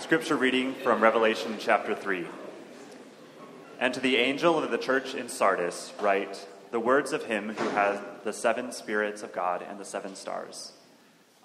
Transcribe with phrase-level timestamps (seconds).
[0.00, 2.26] Scripture reading from Revelation chapter 3.
[3.78, 7.68] And to the angel of the church in Sardis, write the words of him who
[7.68, 10.72] has the seven spirits of God and the seven stars.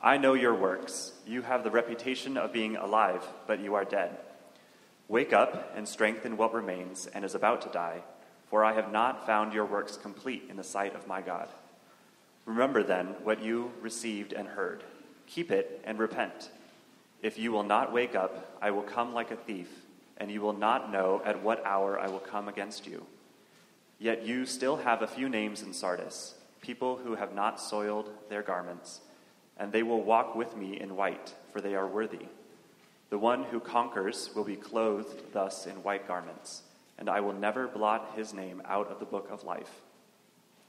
[0.02, 1.12] I know your works.
[1.28, 4.18] You have the reputation of being alive, but you are dead.
[5.10, 8.04] Wake up and strengthen what remains and is about to die,
[8.50, 11.50] for I have not found your works complete in the sight of my God.
[12.46, 14.82] Remember then what you received and heard.
[15.28, 16.50] Keep it and repent.
[17.21, 19.70] If you will not wake up, I will come like a thief,
[20.17, 23.05] and you will not know at what hour I will come against you.
[23.99, 28.41] Yet you still have a few names in Sardis, people who have not soiled their
[28.41, 29.02] garments,
[29.57, 32.27] and they will walk with me in white, for they are worthy.
[33.09, 36.63] The one who conquers will be clothed thus in white garments,
[36.98, 39.82] and I will never blot his name out of the book of life.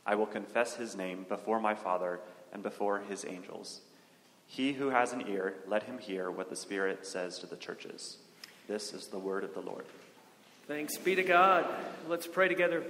[0.07, 2.21] I will confess his name before my Father
[2.53, 3.81] and before his angels.
[4.47, 8.17] He who has an ear, let him hear what the Spirit says to the churches.
[8.69, 9.85] This is the word of the Lord.
[10.67, 11.67] Thanks be to God.
[12.09, 12.85] Let's pray together.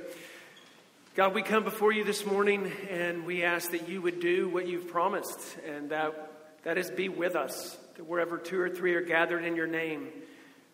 [1.14, 4.68] God, we come before you this morning and we ask that you would do what
[4.68, 6.30] you've promised, and that,
[6.64, 7.76] that is be with us.
[7.96, 10.08] That wherever two or three are gathered in your name,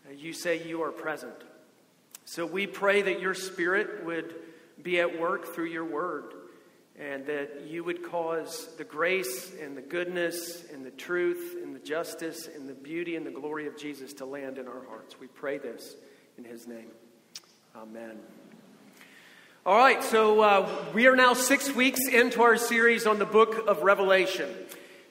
[0.09, 1.35] uh, you say you are present.
[2.25, 4.35] So we pray that your Spirit would
[4.83, 6.35] be at work through your word
[6.99, 11.81] and that you would cause the grace and the goodness and the truth and the
[11.81, 15.19] justice and the beauty and the glory of Jesus to land in our hearts.
[15.19, 15.97] We pray this
[16.37, 16.91] in his name.
[17.75, 18.19] Amen.
[19.65, 23.65] All right, so uh, we are now six weeks into our series on the book
[23.69, 24.51] of Revelation.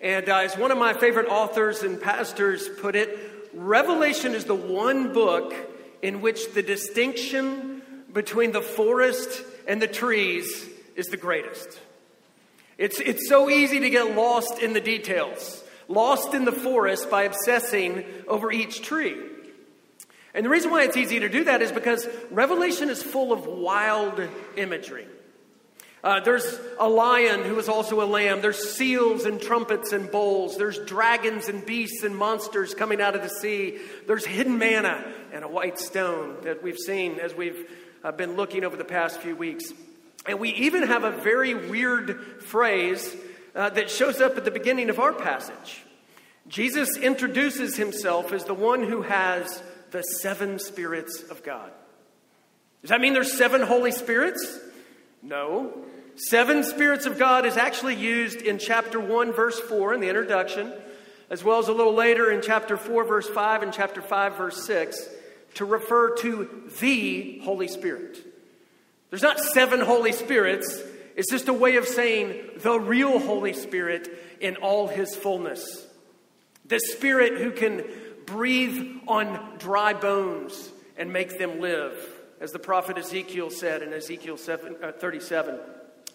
[0.02, 4.56] And uh, as one of my favorite authors and pastors put it, Revelation is the
[4.56, 5.54] one book
[6.02, 10.68] in which the distinction between the forest and the trees
[11.02, 11.80] is the greatest.
[12.78, 17.24] It's, it's so easy to get lost in the details, lost in the forest by
[17.24, 19.18] obsessing over each tree.
[20.34, 23.46] And the reason why it's easy to do that is because Revelation is full of
[23.46, 24.22] wild
[24.56, 25.08] imagery.
[26.04, 28.42] Uh, there's a lion who is also a lamb.
[28.42, 30.58] There's seals and trumpets and bowls.
[30.58, 33.80] There's dragons and beasts and monsters coming out of the sea.
[34.08, 37.70] There's hidden manna and a white stone that we've seen as we've
[38.04, 39.66] uh, been looking over the past few weeks.
[40.28, 43.16] And we even have a very weird phrase
[43.56, 45.82] uh, that shows up at the beginning of our passage.
[46.48, 49.62] Jesus introduces himself as the one who has
[49.92, 51.72] the seven spirits of God.
[52.82, 54.60] Does that mean there's seven Holy Spirits?
[55.22, 55.86] No.
[56.16, 60.74] Seven spirits of God is actually used in chapter 1, verse 4 in the introduction,
[61.30, 64.66] as well as a little later in chapter 4, verse 5, and chapter 5, verse
[64.66, 65.08] 6,
[65.56, 68.31] to refer to the Holy Spirit.
[69.12, 70.82] There's not seven Holy Spirits.
[71.18, 75.86] It's just a way of saying the real Holy Spirit in all his fullness.
[76.66, 77.84] The Spirit who can
[78.26, 81.94] breathe on dry bones and make them live,
[82.40, 85.60] as the prophet Ezekiel said in Ezekiel 7, uh, 37.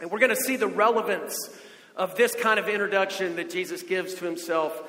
[0.00, 1.50] And we're going to see the relevance
[1.96, 4.82] of this kind of introduction that Jesus gives to himself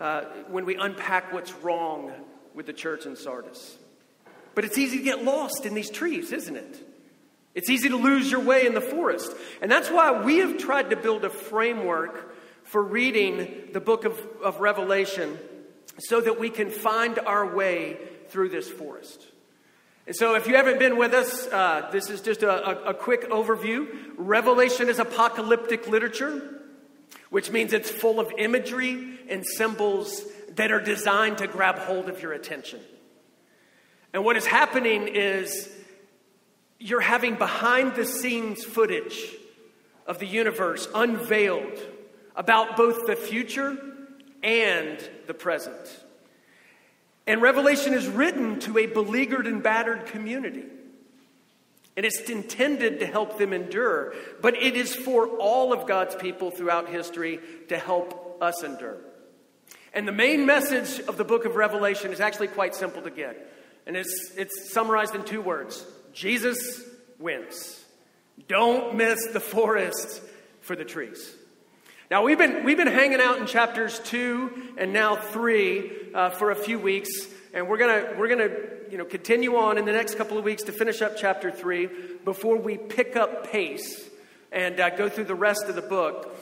[0.00, 2.10] uh, when we unpack what's wrong
[2.52, 3.76] with the church in Sardis.
[4.56, 6.93] But it's easy to get lost in these trees, isn't it?
[7.54, 9.32] It's easy to lose your way in the forest.
[9.62, 12.34] And that's why we have tried to build a framework
[12.64, 15.38] for reading the book of, of Revelation
[15.98, 17.98] so that we can find our way
[18.28, 19.26] through this forest.
[20.06, 22.94] And so, if you haven't been with us, uh, this is just a, a, a
[22.94, 23.88] quick overview.
[24.18, 26.60] Revelation is apocalyptic literature,
[27.30, 30.22] which means it's full of imagery and symbols
[30.56, 32.80] that are designed to grab hold of your attention.
[34.12, 35.70] And what is happening is
[36.84, 39.18] you're having behind the scenes footage
[40.06, 41.80] of the universe unveiled
[42.36, 43.74] about both the future
[44.42, 46.04] and the present.
[47.26, 50.66] And Revelation is written to a beleaguered and battered community.
[51.96, 54.12] And it's intended to help them endure,
[54.42, 58.98] but it is for all of God's people throughout history to help us endure.
[59.94, 63.50] And the main message of the book of Revelation is actually quite simple to get.
[63.86, 65.82] And it's, it's summarized in two words
[66.14, 66.82] Jesus
[67.18, 67.84] wins.
[68.48, 70.22] Don't miss the forest
[70.60, 71.34] for the trees.
[72.10, 76.50] Now, we've been, we've been hanging out in chapters two and now three uh, for
[76.50, 77.10] a few weeks,
[77.52, 78.50] and we're going we're gonna,
[78.90, 81.88] you know, continue on in the next couple of weeks to finish up chapter three
[82.24, 84.08] before we pick up pace
[84.52, 86.36] and uh, go through the rest of the book.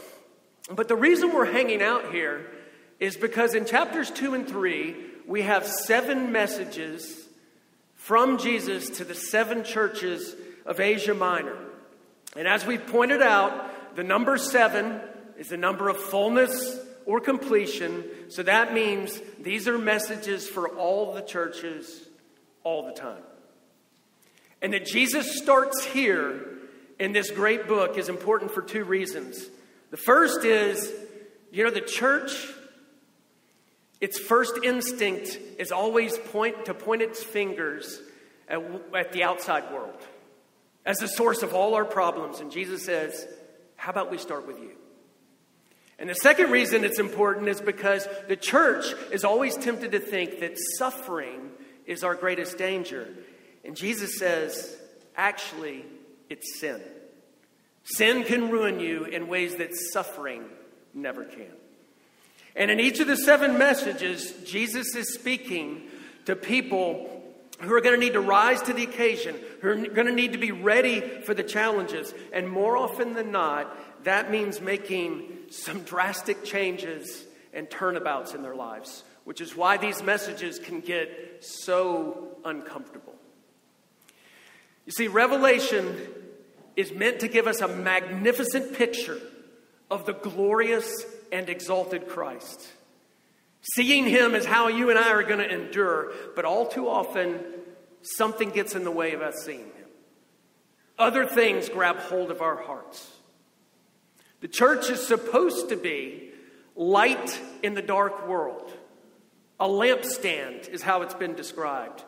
[0.71, 2.51] But the reason we're hanging out here
[3.01, 4.97] is because in chapters two and three,
[5.27, 7.27] we have seven messages
[8.03, 10.35] from Jesus to the seven churches
[10.67, 11.57] of Asia Minor.
[12.37, 15.01] And as we pointed out, the number seven
[15.39, 18.05] is the number of fullness, or completion.
[18.29, 22.09] So that means these are messages for all the churches
[22.65, 23.23] all the time.
[24.61, 26.59] And that Jesus starts here
[26.99, 29.45] in this great book is important for two reasons.
[29.91, 30.93] The first is,
[31.51, 32.33] you know, the church,
[34.03, 38.03] its first instinct is always point to point its fingers
[38.49, 38.61] at,
[38.95, 39.97] at the outside world
[40.85, 42.41] as the source of all our problems.
[42.41, 43.27] And Jesus says,
[43.77, 44.73] How about we start with you?
[46.01, 50.41] And the second reason it's important is because the church is always tempted to think
[50.41, 51.51] that suffering
[51.87, 53.09] is our greatest danger.
[53.65, 54.77] And Jesus says,
[55.17, 55.85] actually,
[56.29, 56.81] it's sin.
[57.85, 60.43] Sin can ruin you in ways that suffering
[60.93, 61.53] never can.
[62.55, 65.83] And in each of the seven messages, Jesus is speaking
[66.27, 67.09] to people
[67.61, 70.33] who are going to need to rise to the occasion, who are going to need
[70.33, 72.13] to be ready for the challenges.
[72.33, 78.57] And more often than not, that means making some drastic changes and turnabouts in their
[78.57, 83.15] lives, which is why these messages can get so uncomfortable.
[84.87, 85.97] You see, Revelation
[86.75, 89.21] is meant to give us a magnificent picture
[89.91, 92.69] of the glorious and exalted Christ.
[93.75, 97.41] Seeing him is how you and I are going to endure, but all too often,
[98.03, 99.89] something gets in the way of us seeing him.
[100.99, 103.11] Other things grab hold of our hearts.
[104.41, 106.31] The church is supposed to be
[106.75, 108.73] light in the dark world.
[109.61, 112.03] A lampstand is how it's been described.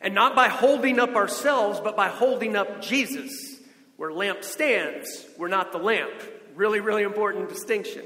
[0.00, 3.60] And not by holding up ourselves, but by holding up Jesus.
[3.96, 6.14] Where lamp stands, we're not the lamp.
[6.54, 8.02] Really, really important distinction.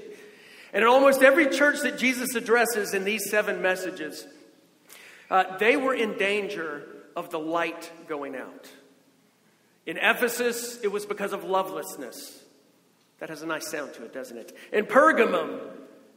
[0.72, 4.26] And in almost every church that Jesus addresses in these seven messages,
[5.30, 6.86] uh, they were in danger
[7.16, 8.68] of the light going out.
[9.86, 12.42] In Ephesus, it was because of lovelessness.
[13.18, 14.56] That has a nice sound to it, doesn't it?
[14.72, 15.60] In Pergamum,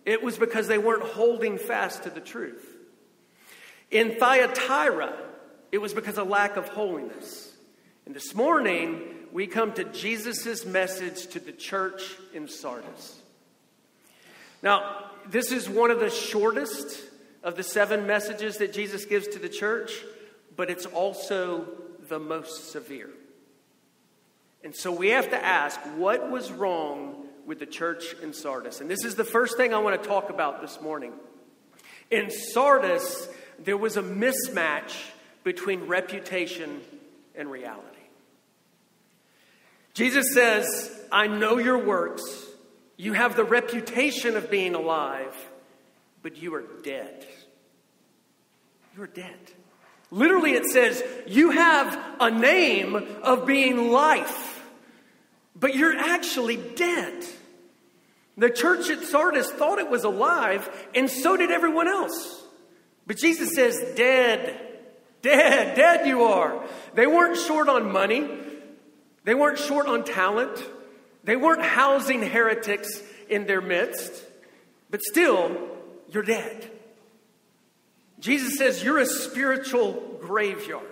[0.06, 2.66] it was because they weren't holding fast to the truth.
[3.90, 5.14] In Thyatira,
[5.72, 7.54] it was because of lack of holiness.
[8.06, 9.02] And this morning,
[9.32, 13.21] we come to Jesus' message to the church in Sardis.
[14.62, 17.02] Now, this is one of the shortest
[17.44, 19.94] of the seven messages that Jesus gives to the church,
[20.56, 21.68] but it's also
[22.08, 23.10] the most severe.
[24.64, 28.82] And so we have to ask what was wrong with the church in Sardis?
[28.82, 31.14] And this is the first thing I want to talk about this morning.
[32.10, 33.28] In Sardis,
[33.60, 34.94] there was a mismatch
[35.44, 36.82] between reputation
[37.36, 37.88] and reality.
[39.94, 42.22] Jesus says, I know your works.
[43.02, 45.36] You have the reputation of being alive,
[46.22, 47.26] but you are dead.
[48.96, 49.40] You are dead.
[50.12, 52.94] Literally, it says, You have a name
[53.24, 54.62] of being life,
[55.56, 57.26] but you're actually dead.
[58.38, 62.44] The church at Sardis thought it was alive, and so did everyone else.
[63.08, 64.62] But Jesus says, Dead,
[65.24, 66.64] dead, dead you are.
[66.94, 68.30] They weren't short on money,
[69.24, 70.64] they weren't short on talent,
[71.24, 74.12] they weren't housing heretics in their midst,
[74.90, 75.56] but still,
[76.10, 76.70] you're dead.
[78.20, 80.86] Jesus says, You're a spiritual graveyard.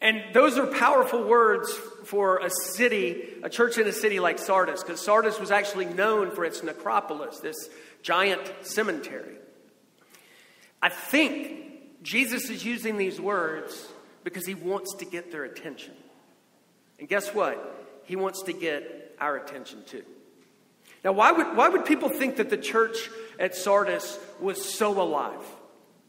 [0.00, 1.72] And those are powerful words
[2.04, 6.30] for a city, a church in a city like Sardis, because Sardis was actually known
[6.30, 7.56] for its necropolis, this
[8.02, 9.36] giant cemetery.
[10.82, 13.88] I think Jesus is using these words
[14.22, 15.94] because he wants to get their attention.
[16.98, 18.00] And guess what?
[18.04, 20.02] He wants to get our attention to.
[21.04, 25.44] Now, why would, why would people think that the church at Sardis was so alive?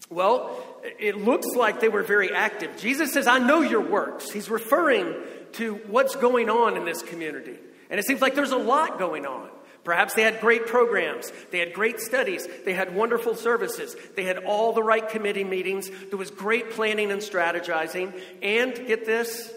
[0.10, 0.58] Well,
[1.00, 2.78] it looks like they were very active.
[2.78, 4.32] Jesus says, I know your works.
[4.32, 5.14] He's referring
[5.54, 7.58] to what's going on in this community.
[7.90, 9.50] And it seems like there's a lot going on.
[9.84, 14.40] Perhaps they had great programs, they had great studies, they had wonderful services, they had
[14.40, 19.50] all the right committee meetings, there was great planning and strategizing, and get this,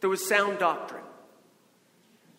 [0.00, 1.03] there was sound doctrine.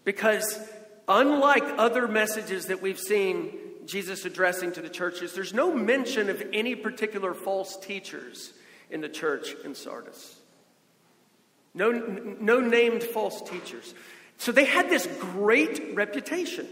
[0.05, 0.59] Because
[1.07, 3.51] unlike other messages that we've seen
[3.85, 8.53] Jesus addressing to the churches, there's no mention of any particular false teachers
[8.89, 10.35] in the church in Sardis.
[11.73, 13.93] No, no named false teachers.
[14.37, 16.67] So they had this great reputation.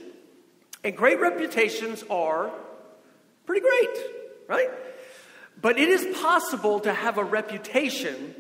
[0.84, 2.52] And great reputations are
[3.46, 3.98] pretty great,
[4.48, 4.70] right?
[5.62, 8.36] But it is possible to have a reputation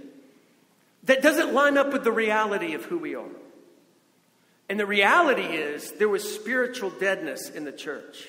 [1.03, 3.29] that doesn't line up with the reality of who we are.
[4.69, 8.27] And the reality is there was spiritual deadness in the church.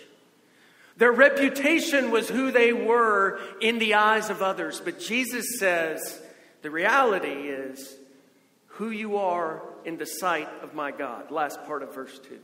[0.96, 4.80] Their reputation was who they were in the eyes of others.
[4.80, 6.20] But Jesus says
[6.62, 7.96] the reality is
[8.66, 11.30] who you are in the sight of my God.
[11.30, 12.38] Last part of verse 2.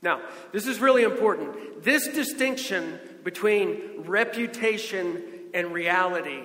[0.00, 1.84] Now, this is really important.
[1.84, 5.22] This distinction between reputation
[5.54, 6.42] and reality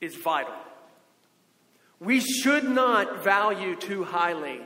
[0.00, 0.54] is vital.
[1.98, 4.60] We should not value too highly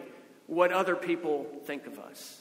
[0.49, 2.41] what other people think of us.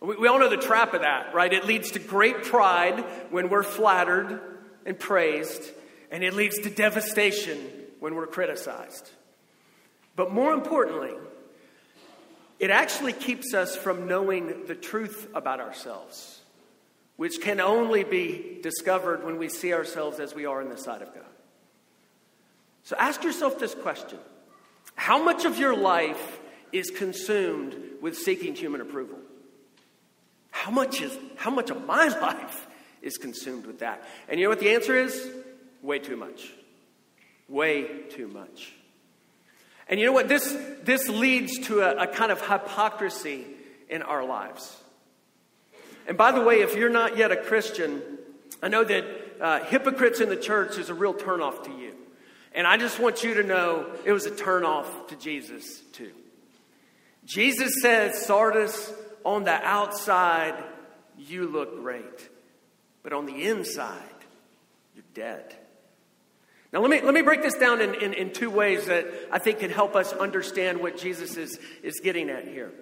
[0.00, 1.52] We, we all know the trap of that, right?
[1.52, 3.00] It leads to great pride
[3.30, 4.40] when we're flattered
[4.86, 5.62] and praised,
[6.10, 7.58] and it leads to devastation
[8.00, 9.10] when we're criticized.
[10.14, 11.12] But more importantly,
[12.58, 16.40] it actually keeps us from knowing the truth about ourselves,
[17.16, 21.02] which can only be discovered when we see ourselves as we are in the sight
[21.02, 21.24] of God.
[22.84, 24.20] So ask yourself this question
[24.94, 26.40] How much of your life
[26.78, 29.18] is consumed with seeking human approval?
[30.50, 32.66] How much, is, how much of my life
[33.02, 34.02] is consumed with that?
[34.28, 35.28] And you know what the answer is?
[35.82, 36.52] Way too much.
[37.48, 38.72] Way too much.
[39.88, 40.28] And you know what?
[40.28, 43.44] This, this leads to a, a kind of hypocrisy
[43.88, 44.76] in our lives.
[46.08, 48.02] And by the way, if you're not yet a Christian,
[48.62, 49.04] I know that
[49.40, 51.92] uh, hypocrites in the church is a real turnoff to you.
[52.52, 56.12] And I just want you to know it was a turnoff to Jesus, too.
[57.26, 58.92] Jesus says, Sardis,
[59.24, 60.54] on the outside,
[61.18, 62.30] you look great.
[63.02, 64.00] But on the inside,
[64.94, 65.54] you're dead.
[66.72, 69.38] Now, let me, let me break this down in, in, in, two ways that I
[69.38, 72.72] think can help us understand what Jesus is, is getting at here.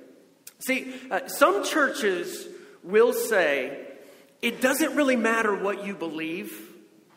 [0.66, 2.46] See, uh, some churches
[2.82, 3.86] will say
[4.42, 6.70] it doesn't really matter what you believe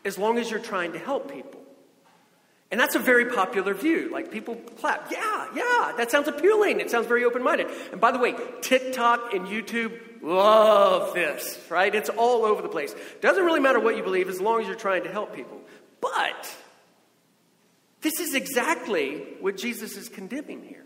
[0.04, 1.57] as long as you're trying to help people.
[2.70, 4.10] And that's a very popular view.
[4.12, 6.80] Like people clap, yeah, yeah, that sounds appealing.
[6.80, 7.68] It sounds very open minded.
[7.92, 11.94] And by the way, TikTok and YouTube love this, right?
[11.94, 12.94] It's all over the place.
[13.22, 15.60] Doesn't really matter what you believe as long as you're trying to help people.
[16.00, 16.54] But
[18.02, 20.84] this is exactly what Jesus is condemning here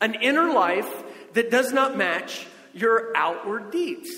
[0.00, 4.10] an inner life that does not match your outward deeds.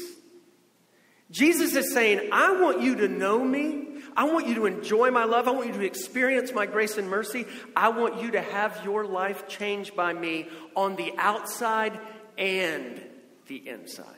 [1.30, 3.86] Jesus is saying, I want you to know me.
[4.16, 5.46] I want you to enjoy my love.
[5.46, 7.46] I want you to experience my grace and mercy.
[7.76, 12.00] I want you to have your life changed by me on the outside
[12.36, 13.00] and
[13.46, 14.14] the inside.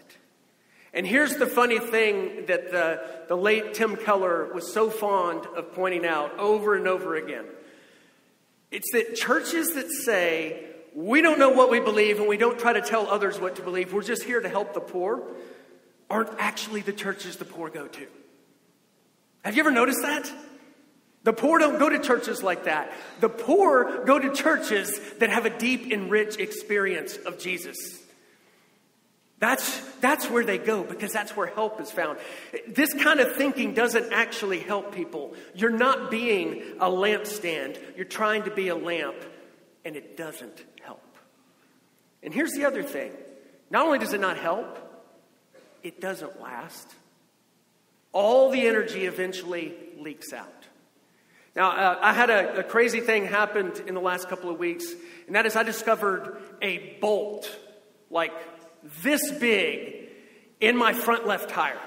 [0.93, 5.73] And here's the funny thing that the, the late Tim Keller was so fond of
[5.73, 7.45] pointing out over and over again.
[8.71, 10.65] It's that churches that say,
[10.95, 13.63] we don't know what we believe and we don't try to tell others what to
[13.63, 15.23] believe, we're just here to help the poor,
[16.11, 18.07] aren't actually the churches the poor go to.
[19.45, 20.31] Have you ever noticed that?
[21.23, 22.93] The poor don't go to churches like that.
[23.21, 27.77] The poor go to churches that have a deep and rich experience of Jesus.
[29.39, 32.19] That's, that's where they go because that's where help is found.
[32.69, 35.35] This kind of thinking doesn't actually help people.
[35.55, 39.17] You're not being a lampstand, you're trying to be a lamp,
[39.85, 41.03] and it doesn't help.
[42.23, 43.13] And here's the other thing
[43.71, 44.90] not only does it not help,
[45.83, 46.89] it doesn't last.
[48.13, 50.49] All the energy eventually leaks out.
[51.55, 54.87] Now, uh, I had a, a crazy thing happened in the last couple of weeks,
[55.27, 57.51] and that is I discovered a bolt
[58.11, 58.33] like
[59.03, 60.09] this big
[60.61, 61.81] in my front left tire.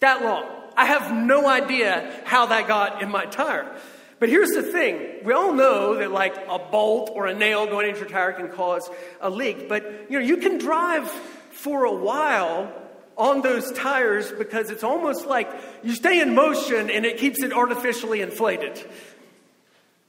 [0.00, 0.44] That long.
[0.76, 3.74] I have no idea how that got in my tire.
[4.18, 7.88] But here's the thing we all know that, like, a bolt or a nail going
[7.88, 8.88] into your tire can cause
[9.20, 9.68] a leak.
[9.68, 11.10] But, you know, you can drive
[11.56, 12.72] for a while
[13.16, 15.50] on those tires because it's almost like
[15.82, 18.82] you stay in motion and it keeps it artificially inflated.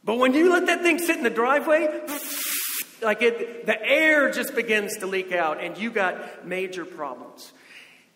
[0.04, 1.88] But when you let that thing sit in the driveway,
[3.02, 7.52] like it, the air just begins to leak out, and you got major problems.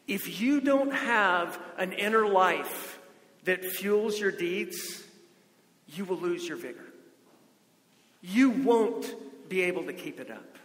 [0.07, 2.99] If you don't have an inner life
[3.43, 5.03] that fuels your deeds,
[5.87, 6.85] you will lose your vigor.
[8.21, 9.13] You won't
[9.49, 10.57] be able to keep it up.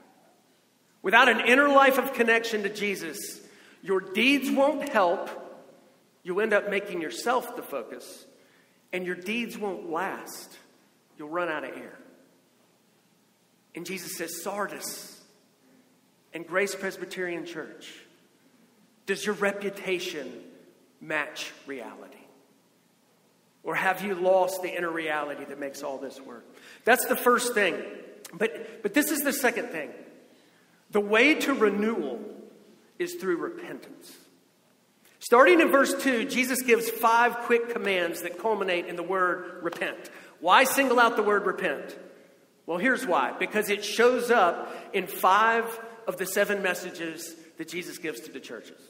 [1.07, 3.41] Without an inner life of connection to Jesus,
[3.81, 5.31] your deeds won't help.
[6.25, 8.27] You'll end up making yourself the focus,
[8.93, 10.59] and your deeds won't last.
[11.17, 11.97] You'll run out of air.
[13.77, 15.21] And Jesus says, Sardis
[16.35, 17.95] and Grace Presbyterian Church,
[19.07, 20.29] does your reputation
[21.01, 22.17] match reality?
[23.63, 26.45] Or have you lost the inner reality that makes all this work?
[26.85, 27.81] That's the first thing.
[28.35, 29.91] But, but this is the second thing.
[30.97, 32.19] The way to renewal
[32.99, 34.17] is through repentance.
[35.19, 39.99] Starting in verse 2, Jesus gives five quick commands that culminate in the word repent.
[40.41, 41.95] Why single out the word repent?
[42.65, 45.67] Well, here's why because it shows up in five
[46.09, 48.81] of the seven messages that Jesus gives to the churches.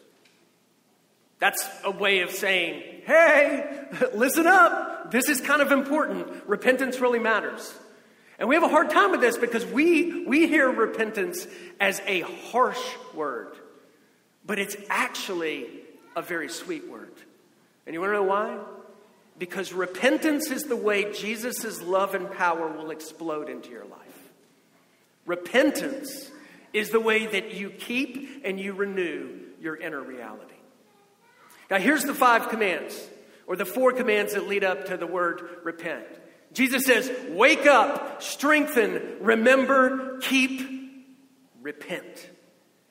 [1.40, 5.10] That's a way of saying, hey, listen up.
[5.10, 6.46] This is kind of important.
[6.46, 7.76] Repentance really matters.
[8.38, 11.46] And we have a hard time with this because we, we hear repentance
[11.80, 12.80] as a harsh
[13.14, 13.56] word,
[14.44, 15.68] but it's actually
[16.14, 17.12] a very sweet word.
[17.86, 18.58] And you want to know why?
[19.38, 24.00] Because repentance is the way Jesus' love and power will explode into your life.
[25.24, 26.30] Repentance
[26.72, 30.54] is the way that you keep and you renew your inner reality.
[31.70, 33.08] Now, here's the five commands,
[33.46, 36.06] or the four commands that lead up to the word repent.
[36.56, 40.62] Jesus says, Wake up, strengthen, remember, keep,
[41.60, 42.30] repent.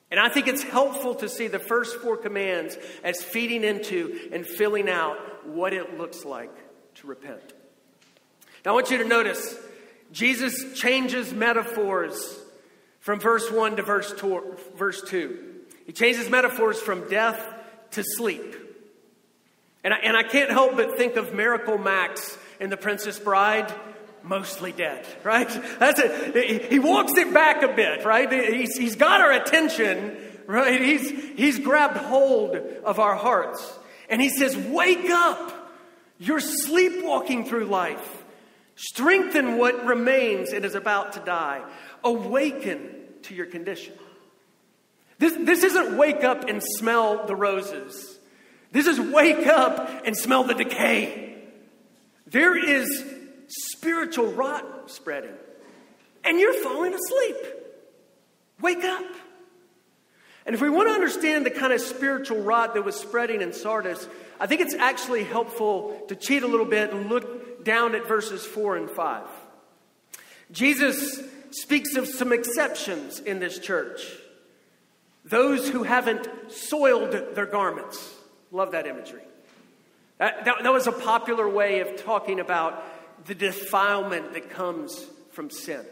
[0.08, 4.46] And I think it's helpful to see the first four commands as feeding into and
[4.46, 5.16] filling out
[5.48, 6.54] what it looks like
[6.94, 7.54] to repent.
[8.64, 9.58] Now, I want you to notice
[10.12, 12.38] Jesus changes metaphors
[13.00, 14.58] from verse 1 to verse 2.
[14.76, 15.54] Verse 2.
[15.86, 17.44] He changes metaphors from death
[17.90, 18.54] to sleep.
[19.82, 23.72] And I, and I can't help but think of Miracle Max in The Princess Bride,
[24.22, 25.48] mostly dead, right?
[25.78, 26.70] That's it.
[26.70, 28.30] He walks it back a bit, right?
[28.30, 30.80] He's, he's got our attention, right?
[30.80, 33.78] He's, he's grabbed hold of our hearts.
[34.08, 35.52] And he says, Wake up!
[36.18, 38.24] You're sleepwalking through life.
[38.74, 41.62] Strengthen what remains and is about to die.
[42.04, 42.90] Awaken
[43.22, 43.94] to your condition.
[45.18, 48.18] This, this isn't wake up and smell the roses.
[48.72, 51.25] This is wake up and smell the decay.
[52.26, 53.04] There is
[53.48, 55.34] spiritual rot spreading,
[56.24, 57.36] and you're falling asleep.
[58.60, 59.04] Wake up.
[60.44, 63.52] And if we want to understand the kind of spiritual rot that was spreading in
[63.52, 68.06] Sardis, I think it's actually helpful to cheat a little bit and look down at
[68.06, 69.26] verses 4 and 5.
[70.52, 74.00] Jesus speaks of some exceptions in this church
[75.24, 78.14] those who haven't soiled their garments.
[78.52, 79.22] Love that imagery.
[80.18, 82.82] That, that, that, was a popular way of talking about
[83.26, 85.84] the defilement that comes from sin.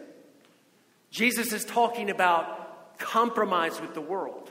[1.10, 4.50] Jesus is talking about compromise with the world,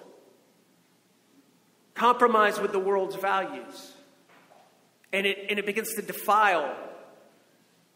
[1.95, 3.93] compromise with the world's values.
[5.11, 6.75] And it, and it begins to defile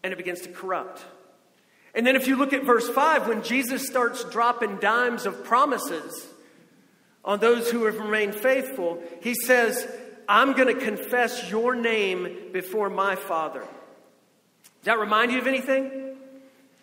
[0.03, 1.03] and it begins to corrupt.
[1.93, 6.27] And then, if you look at verse 5, when Jesus starts dropping dimes of promises
[7.25, 9.87] on those who have remained faithful, he says,
[10.27, 13.61] I'm going to confess your name before my Father.
[13.61, 16.15] Does that remind you of anything?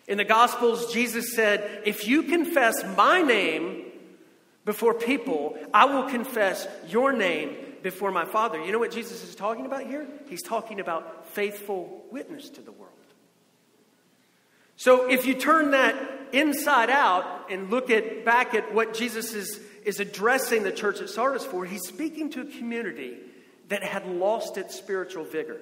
[0.07, 3.85] In the Gospels, Jesus said, If you confess my name
[4.63, 8.63] before people, I will confess your name before my Father.
[8.63, 10.07] You know what Jesus is talking about here?
[10.27, 12.91] He's talking about faithful witness to the world.
[14.77, 15.95] So if you turn that
[16.33, 21.09] inside out and look at back at what Jesus is, is addressing the church at
[21.09, 23.17] Sardis for, he's speaking to a community
[23.69, 25.59] that had lost its spiritual vigor,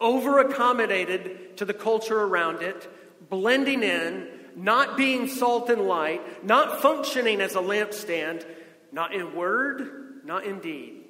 [0.00, 2.88] over accommodated to the culture around it,
[3.30, 8.44] blending in, not being salt and light, not functioning as a lampstand,
[8.92, 11.04] not in word, not in deed,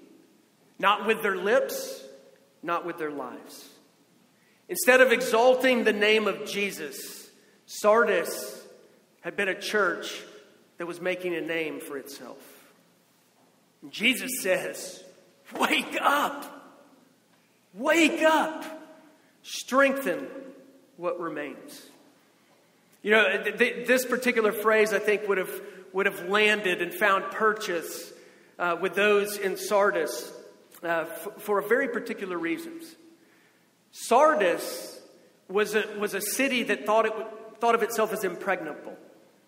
[0.78, 2.04] not with their lips,
[2.62, 3.68] not with their lives.
[4.68, 7.30] Instead of exalting the name of Jesus,
[7.66, 8.64] Sardis
[9.20, 10.22] had been a church
[10.78, 12.38] that was making a name for itself.
[13.82, 15.02] And Jesus says,
[15.54, 16.52] Wake up!
[17.74, 18.64] Wake up!
[19.42, 20.26] Strengthen
[20.96, 21.82] what remains.
[23.02, 26.92] You know, th- th- this particular phrase I think would have, would have landed and
[26.92, 28.12] found purchase
[28.58, 30.32] uh, with those in Sardis
[30.82, 32.96] uh, f- for very particular reasons.
[33.92, 35.00] Sardis
[35.48, 37.12] was a, was a city that thought, it,
[37.60, 38.96] thought of itself as impregnable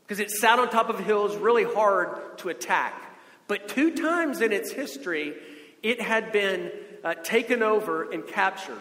[0.04, 2.94] because it sat on top of hills, really hard to attack.
[3.46, 5.34] But two times in its history,
[5.82, 6.70] it had been
[7.04, 8.78] uh, taken over and captured.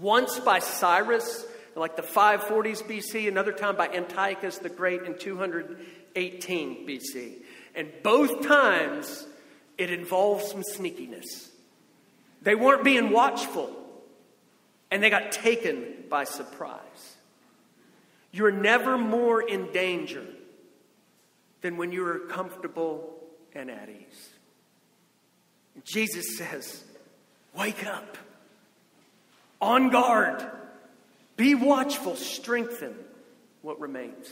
[0.00, 6.86] Once by Cyrus, like the 540s BC, another time by Antiochus the Great in 218
[6.86, 7.32] BC.
[7.74, 9.26] And both times,
[9.76, 11.48] it involved some sneakiness.
[12.42, 13.74] They weren't being watchful
[14.90, 17.16] and they got taken by surprise.
[18.30, 20.24] You're never more in danger
[21.62, 23.14] than when you're comfortable
[23.54, 24.33] and at ease.
[25.82, 26.84] Jesus says,
[27.56, 28.18] Wake up,
[29.60, 30.44] on guard,
[31.36, 32.94] be watchful, strengthen
[33.62, 34.28] what remains.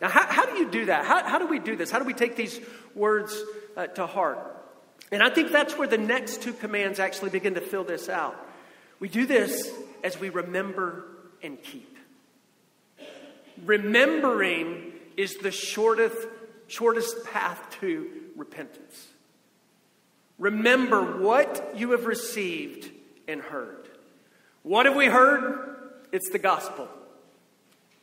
[0.00, 1.04] Now, how, how do you do that?
[1.04, 1.90] How, how, do we do this?
[1.90, 2.60] How do we take these
[2.94, 3.40] words
[3.76, 4.38] uh, to heart?
[5.12, 8.36] And I think that's where the next two commands actually begin to fill this out.
[8.98, 9.70] We do this
[10.02, 11.04] as we remember
[11.42, 11.96] and keep.
[13.64, 16.16] Remembering is the shortest,
[16.66, 19.08] shortest path to repentance.
[20.38, 22.90] Remember what you have received
[23.28, 23.88] and heard.
[24.62, 25.76] What have we heard?
[26.12, 26.88] It's the gospel.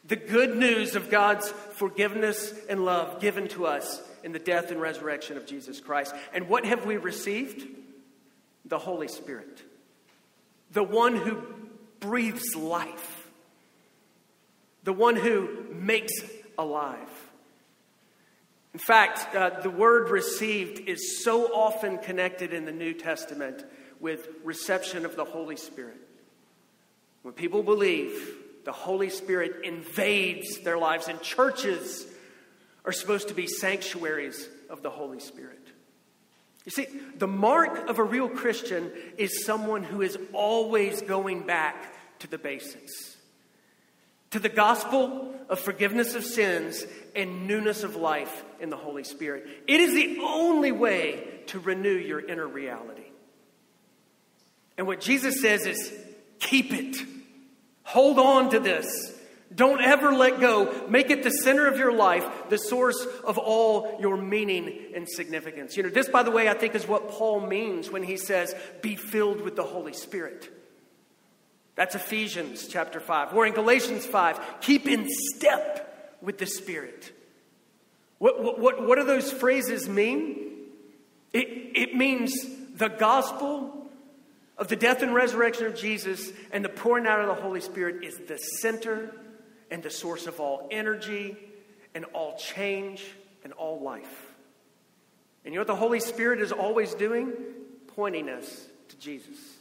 [0.05, 4.81] The good news of God's forgiveness and love given to us in the death and
[4.81, 6.15] resurrection of Jesus Christ.
[6.33, 7.67] And what have we received?
[8.65, 9.63] The Holy Spirit,
[10.71, 11.41] the one who
[11.99, 13.29] breathes life,
[14.83, 16.13] the one who makes
[16.57, 17.18] alive.
[18.73, 23.65] In fact, uh, the word received is so often connected in the New Testament
[23.99, 25.97] with reception of the Holy Spirit.
[27.23, 32.05] When people believe, the Holy Spirit invades their lives, and churches
[32.85, 35.59] are supposed to be sanctuaries of the Holy Spirit.
[36.65, 41.93] You see, the mark of a real Christian is someone who is always going back
[42.19, 43.17] to the basics
[44.31, 49.47] to the gospel of forgiveness of sins and newness of life in the Holy Spirit.
[49.67, 53.07] It is the only way to renew your inner reality.
[54.77, 55.91] And what Jesus says is
[56.39, 56.97] keep it,
[57.83, 59.15] hold on to this.
[59.53, 60.87] Don't ever let go.
[60.89, 65.75] Make it the center of your life, the source of all your meaning and significance.
[65.75, 68.53] You know, this, by the way, I think is what Paul means when he says,
[68.83, 70.47] be filled with the Holy Spirit.
[71.79, 73.33] That's Ephesians chapter 5.
[73.33, 77.13] Or in Galatians 5, keep in step with the Spirit.
[78.17, 80.57] What, what, what do those phrases mean?
[81.31, 82.35] It, it means
[82.75, 83.89] the gospel
[84.57, 88.03] of the death and resurrection of Jesus and the pouring out of the Holy Spirit
[88.03, 89.15] is the center
[89.71, 91.37] and the source of all energy
[91.95, 93.05] and all change
[93.45, 94.33] and all life.
[95.45, 97.31] And you know what the Holy Spirit is always doing?
[97.95, 99.58] Pointing us to Jesus.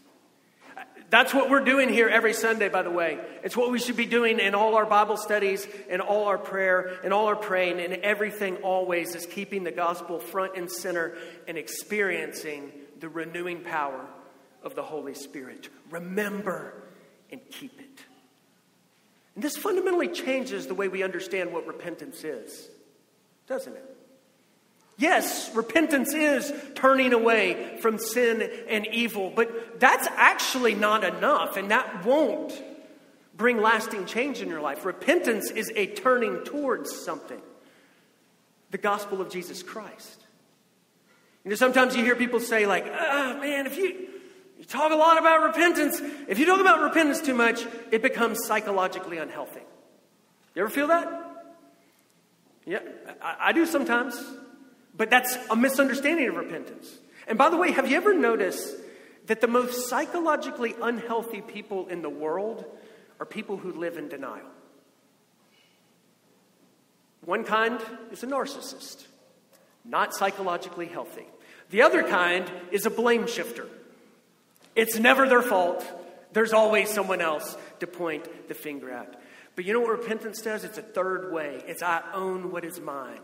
[1.11, 3.19] That's what we're doing here every Sunday, by the way.
[3.43, 6.99] It's what we should be doing in all our Bible studies, in all our prayer,
[7.03, 11.15] in all our praying, and everything always is keeping the gospel front and center
[11.47, 14.05] and experiencing the renewing power
[14.63, 15.71] of the Holy Spirit.
[15.91, 16.75] Remember
[17.33, 18.05] and keep it.
[19.35, 22.69] And this fundamentally changes the way we understand what repentance is,
[23.47, 23.98] doesn't it?
[24.99, 31.71] Yes, repentance is turning away from sin and evil, but that's actually not enough, and
[31.71, 32.53] that won't
[33.37, 34.85] bring lasting change in your life.
[34.85, 37.41] Repentance is a turning towards something
[38.71, 40.25] the gospel of Jesus Christ.
[41.45, 44.09] You know, sometimes you hear people say, like, oh, man, if you,
[44.59, 48.45] you talk a lot about repentance, if you talk about repentance too much, it becomes
[48.45, 49.63] psychologically unhealthy.
[50.55, 51.47] You ever feel that?
[52.67, 52.81] Yeah,
[53.23, 54.21] I, I do sometimes.
[54.99, 56.99] But that's a misunderstanding of repentance.
[57.29, 58.75] And by the way, have you ever noticed
[59.27, 62.65] that the most psychologically unhealthy people in the world
[63.21, 64.51] are people who live in denial?
[67.25, 67.81] One kind
[68.11, 69.07] is a narcissist,
[69.85, 71.27] not psychologically healthy.
[71.71, 73.67] The other kind is a blame shifter.
[74.75, 75.85] It's never their fault.
[76.33, 79.21] There's always someone else to point the finger at.
[79.55, 80.65] But you know what repentance does?
[80.65, 81.63] It's a third way.
[81.67, 83.21] It's I own what is mine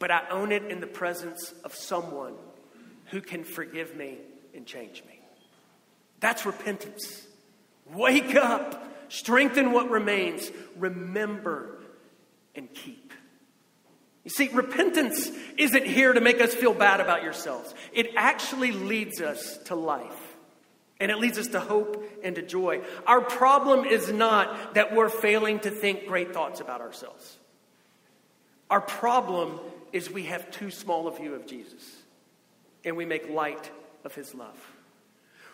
[0.00, 2.34] but I own it in the presence of someone
[3.10, 4.18] who can forgive me
[4.54, 5.20] and change me.
[6.18, 7.26] That's repentance.
[7.94, 11.78] Wake up, strengthen what remains, remember
[12.54, 13.12] and keep.
[14.24, 17.74] You see, repentance isn't here to make us feel bad about yourselves.
[17.92, 20.36] It actually leads us to life.
[20.98, 22.82] And it leads us to hope and to joy.
[23.06, 27.38] Our problem is not that we're failing to think great thoughts about ourselves.
[28.68, 29.58] Our problem
[29.92, 31.82] is we have too small a view of Jesus
[32.84, 33.70] and we make light
[34.04, 34.58] of his love.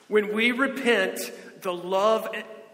[0.09, 1.19] When we repent,
[1.63, 2.29] the love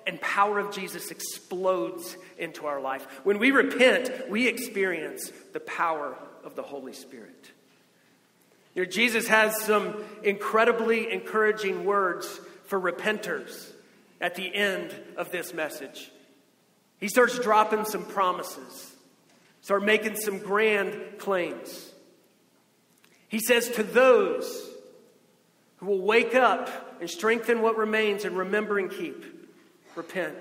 [0.06, 3.06] and power of Jesus explodes into our life.
[3.24, 7.50] When we repent, we experience the power of the Holy Spirit.
[8.74, 12.26] You know, Jesus has some incredibly encouraging words
[12.64, 13.70] for repenters
[14.20, 16.10] at the end of this message.
[16.98, 18.92] He starts dropping some promises
[19.62, 21.90] start making some grand claims.
[23.28, 24.68] He says to those
[25.76, 29.24] who will wake up and strengthen what remains and remember and keep,
[29.96, 30.36] repent,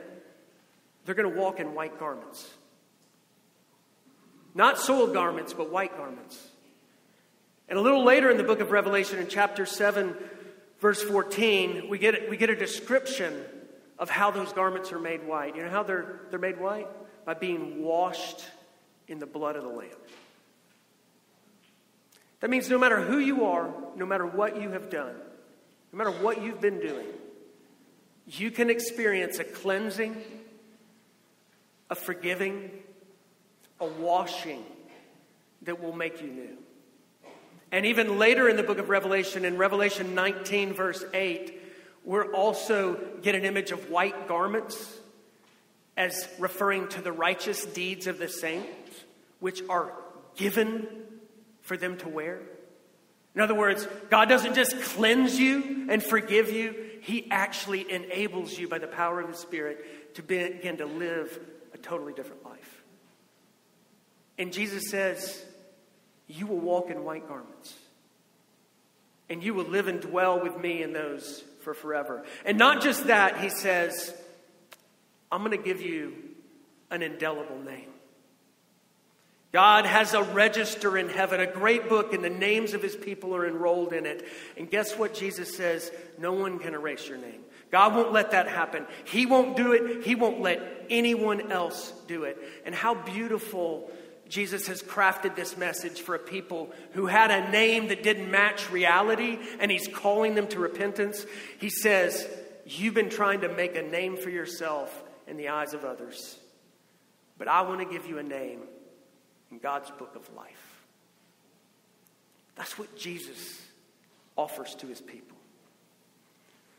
[1.06, 2.48] they're going to walk in white garments.
[4.54, 6.48] Not soiled garments, but white garments.
[7.70, 10.14] And a little later in the book of Revelation, in chapter 7,
[10.80, 13.42] verse 14, we get, we get a description
[13.98, 15.56] of how those garments are made white.
[15.56, 16.88] You know how they're, they're made white?
[17.24, 18.44] By being washed
[19.12, 19.90] in the blood of the Lamb.
[22.40, 25.14] That means no matter who you are, no matter what you have done,
[25.92, 27.06] no matter what you've been doing,
[28.26, 30.16] you can experience a cleansing,
[31.90, 32.72] a forgiving,
[33.82, 34.64] a washing
[35.64, 36.58] that will make you new.
[37.74, 41.62] And even later in the book of Revelation, in Revelation 19, verse 8,
[42.06, 44.98] we're also get an image of white garments
[45.98, 48.70] as referring to the righteous deeds of the saints,
[49.40, 49.94] which are
[50.36, 50.88] given
[51.62, 52.40] for them to wear.
[53.36, 58.68] In other words, God doesn't just cleanse you and forgive you, He actually enables you
[58.68, 61.40] by the power of the Spirit to begin to live
[61.74, 62.84] a totally different life.
[64.38, 65.44] And Jesus says,
[66.28, 67.74] You will walk in white garments,
[69.30, 72.26] and you will live and dwell with me in those for forever.
[72.46, 74.14] And not just that, He says,
[75.32, 76.14] I'm going to give you
[76.90, 77.88] an indelible name.
[79.52, 83.36] God has a register in heaven, a great book, and the names of his people
[83.36, 84.26] are enrolled in it.
[84.58, 85.92] And guess what Jesus says?
[86.18, 87.42] No one can erase your name.
[87.70, 88.86] God won't let that happen.
[89.06, 90.06] He won't do it.
[90.06, 92.38] He won't let anyone else do it.
[92.66, 93.92] And how beautiful
[94.30, 98.70] Jesus has crafted this message for a people who had a name that didn't match
[98.72, 101.26] reality, and he's calling them to repentance.
[101.60, 102.28] He says,
[102.66, 106.38] You've been trying to make a name for yourself in the eyes of others,
[107.38, 108.60] but I want to give you a name
[109.50, 110.84] in God's book of life.
[112.58, 113.62] That's what Jesus
[114.36, 115.38] offers to his people.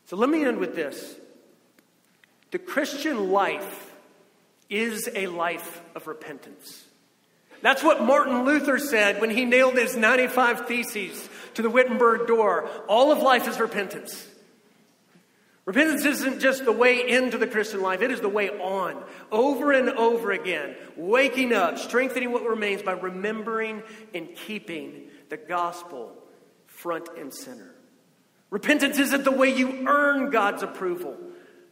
[0.05, 1.15] So let me end with this.
[2.51, 3.91] The Christian life
[4.69, 6.85] is a life of repentance.
[7.63, 12.69] That's what Martin Luther said when he nailed his 95 Theses to the Wittenberg door.
[12.87, 14.27] All of life is repentance.
[15.65, 19.71] Repentance isn't just the way into the Christian life, it is the way on, over
[19.71, 23.81] and over again, waking up, strengthening what remains by remembering
[24.13, 26.13] and keeping the gospel
[26.65, 27.73] front and center.
[28.49, 31.17] Repentance isn't the way you earn God's approval.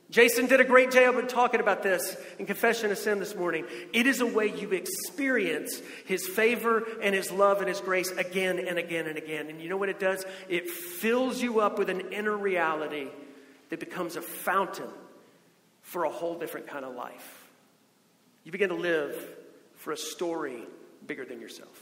[0.10, 3.66] Jason did a great job of talking about this in Confession of Sin this morning.
[3.94, 8.60] It is a way you experience His favor and His love and His grace again
[8.60, 9.50] and again and again.
[9.50, 10.26] And you know what it does?
[10.50, 13.08] It fills you up with an inner reality
[13.72, 14.90] that becomes a fountain
[15.82, 17.48] for a whole different kind of life.
[18.44, 19.16] You begin to live
[19.78, 20.64] for a story
[21.08, 21.76] bigger than yourself.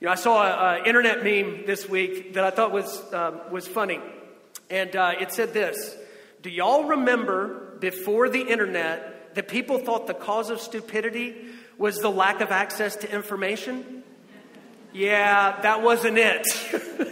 [0.00, 3.66] You know, I saw an internet meme this week that I thought was, um, was
[3.66, 4.00] funny.
[4.68, 5.96] And uh, it said this
[6.42, 11.36] Do y'all remember before the internet that people thought the cause of stupidity
[11.78, 14.02] was the lack of access to information?
[14.92, 16.44] Yeah, that wasn't it.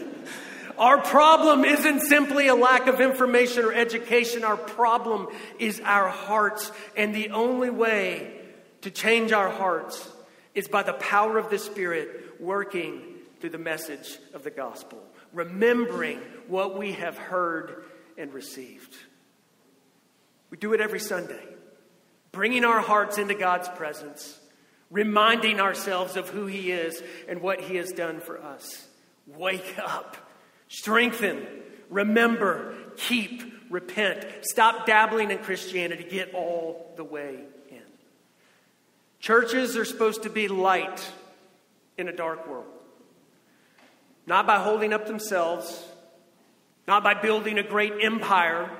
[0.78, 4.44] Our problem isn't simply a lack of information or education.
[4.44, 6.70] Our problem is our hearts.
[6.96, 8.40] And the only way
[8.82, 10.08] to change our hearts
[10.54, 13.02] is by the power of the Spirit working
[13.40, 17.84] through the message of the gospel, remembering what we have heard
[18.18, 18.94] and received.
[20.50, 21.42] We do it every Sunday,
[22.32, 24.38] bringing our hearts into God's presence,
[24.90, 28.86] reminding ourselves of who He is and what He has done for us.
[29.26, 30.16] Wake up.
[30.68, 31.46] Strengthen,
[31.90, 34.26] remember, keep, repent.
[34.42, 36.04] Stop dabbling in Christianity.
[36.08, 37.82] Get all the way in.
[39.20, 41.04] Churches are supposed to be light
[41.96, 42.66] in a dark world.
[44.26, 45.84] Not by holding up themselves,
[46.88, 48.70] not by building a great empire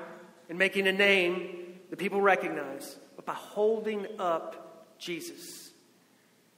[0.49, 5.71] and making a name that people recognize, but by holding up Jesus.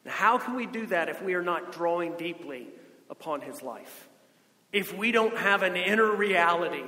[0.06, 2.68] Now, how can we do that if we are not drawing deeply
[3.10, 4.09] upon his life?
[4.72, 6.84] If we don't have an inner reality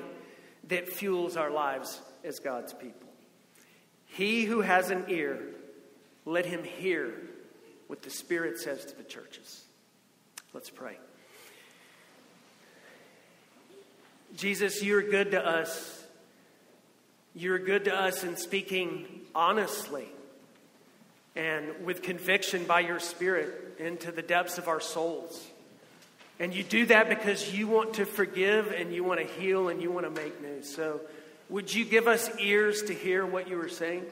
[0.67, 3.09] that fuels our lives as God's people.
[4.05, 5.39] He who has an ear,
[6.25, 7.13] let him hear
[7.87, 9.63] what the Spirit says to the churches.
[10.53, 10.97] Let's pray.
[14.35, 16.03] Jesus, you're good to us.
[17.33, 20.07] You're good to us in speaking honestly
[21.35, 25.45] and with conviction by your Spirit into the depths of our souls.
[26.41, 29.79] And you do that because you want to forgive and you want to heal and
[29.79, 30.63] you want to make new.
[30.63, 30.99] So,
[31.49, 34.07] would you give us ears to hear what you are saying?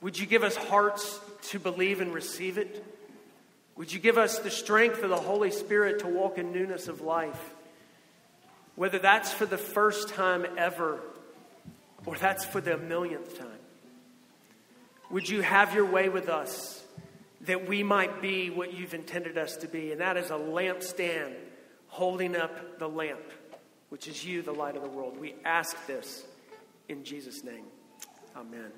[0.00, 2.82] Would you give us hearts to believe and receive it?
[3.76, 7.02] Would you give us the strength of the Holy Spirit to walk in newness of
[7.02, 7.50] life?
[8.74, 11.00] Whether that's for the first time ever
[12.06, 13.48] or that's for the millionth time.
[15.10, 16.79] Would you have your way with us?
[17.42, 21.34] That we might be what you've intended us to be, and that is a lampstand
[21.88, 23.20] holding up the lamp,
[23.88, 25.18] which is you, the light of the world.
[25.18, 26.24] We ask this
[26.88, 27.64] in Jesus' name.
[28.36, 28.70] Amen.